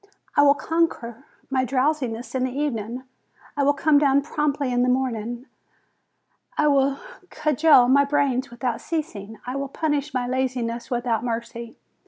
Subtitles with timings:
[0.35, 3.03] I will conquer my drowsiness in the evening,
[3.55, 5.45] I will come down promptly in the morning,
[6.57, 6.97] I will
[7.29, 11.77] cudgel my brains without ceasing, I will punish my laziness without mercy.